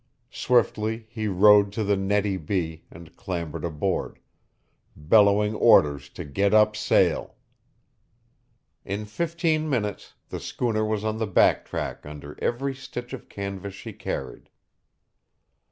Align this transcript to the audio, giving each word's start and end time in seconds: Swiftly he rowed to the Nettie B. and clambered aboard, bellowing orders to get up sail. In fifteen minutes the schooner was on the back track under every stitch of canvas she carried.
Swiftly 0.31 1.05
he 1.11 1.27
rowed 1.27 1.71
to 1.71 1.83
the 1.83 1.95
Nettie 1.95 2.37
B. 2.37 2.85
and 2.89 3.15
clambered 3.15 3.63
aboard, 3.63 4.17
bellowing 4.95 5.53
orders 5.53 6.09
to 6.09 6.25
get 6.25 6.55
up 6.55 6.75
sail. 6.75 7.35
In 8.83 9.05
fifteen 9.05 9.69
minutes 9.69 10.15
the 10.29 10.39
schooner 10.39 10.83
was 10.83 11.05
on 11.05 11.19
the 11.19 11.27
back 11.27 11.65
track 11.65 12.03
under 12.03 12.35
every 12.41 12.73
stitch 12.73 13.13
of 13.13 13.29
canvas 13.29 13.75
she 13.75 13.93
carried. 13.93 14.49